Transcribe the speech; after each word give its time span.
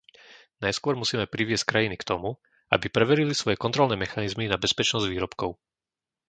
Najskôr 0.65 0.93
musíme 1.01 1.29
priviesť 1.33 1.67
krajiny 1.71 1.93
k 1.99 2.07
tomu, 2.11 2.29
aby 2.75 2.85
preverili 2.95 3.33
svoje 3.37 3.53
kontrolné 3.63 3.93
mechanizmy 4.03 4.45
na 4.49 4.57
bezpečnosť 4.63 5.05
výrobkov. 5.09 5.51